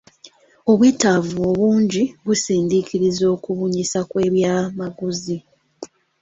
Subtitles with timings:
[0.71, 5.37] Obwetaavu obungi busindiikiriza okubunyisa kw'ebyamaguzi.